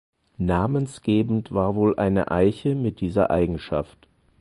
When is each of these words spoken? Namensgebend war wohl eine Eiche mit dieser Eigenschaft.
Namensgebend 0.39 1.51
war 1.51 1.75
wohl 1.75 1.95
eine 1.99 2.31
Eiche 2.31 2.73
mit 2.73 3.01
dieser 3.01 3.29
Eigenschaft. 3.29 4.07